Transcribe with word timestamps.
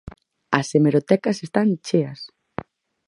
¡As 0.59 0.67
hemerotecas 0.75 1.37
están 1.47 1.67
cheas! 1.85 2.21